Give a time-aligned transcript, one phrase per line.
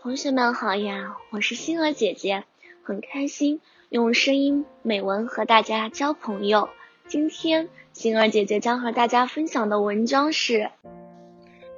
[0.00, 2.44] 同学们好呀，我是星儿姐姐，
[2.84, 6.68] 很开心用声音美文和大家交朋友。
[7.08, 10.70] 今天星儿姐姐将和大家分享的文章是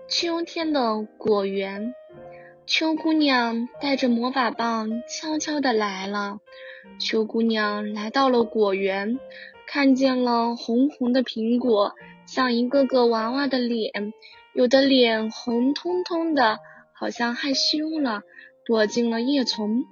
[0.06, 1.94] 秋天的果园。
[2.66, 6.40] 秋姑娘带着魔法棒悄悄的来了。
[6.98, 9.18] 秋姑娘来到了果园，
[9.66, 11.94] 看见了红红的苹果，
[12.26, 14.12] 像一个个娃娃的脸，
[14.52, 16.58] 有的脸红彤彤的。
[17.00, 18.24] 好像害羞了，
[18.66, 19.86] 躲进了叶丛，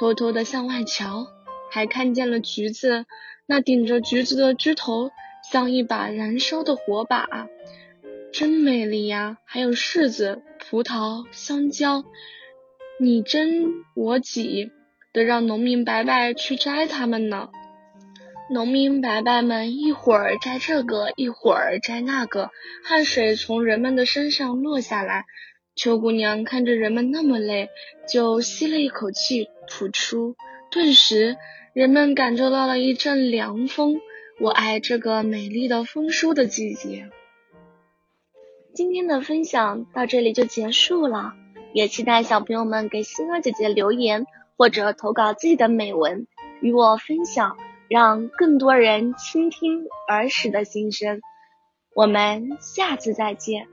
[0.00, 1.26] 偷偷的向外瞧，
[1.70, 3.04] 还看见了橘子，
[3.44, 5.10] 那顶着橘子的枝头
[5.52, 7.28] 像一把燃烧的火把，
[8.32, 9.36] 真美丽呀！
[9.44, 12.02] 还有柿子、葡萄、香蕉，
[12.98, 14.72] 你争我挤
[15.12, 17.50] 的让农民伯伯去摘它们呢。
[18.48, 22.50] 农民伯伯们一会儿摘这个，一会儿摘那个，
[22.82, 25.26] 汗水从人们的身上落下来。
[25.76, 27.68] 秋姑娘看着人们那么累，
[28.08, 30.36] 就吸了一口气，吐出。
[30.70, 31.36] 顿时，
[31.72, 34.00] 人们感受到了一阵凉风。
[34.40, 37.08] 我爱这个美丽的丰收的季节。
[38.72, 41.34] 今天的分享到这里就结束了，
[41.72, 46.26] 也期待小朋友们给星儿姐姐留言或者投稿自己的美文
[46.60, 47.56] 与我分享，
[47.88, 51.20] 让更多人倾听儿时的心声。
[51.94, 53.68] 我们下次再见。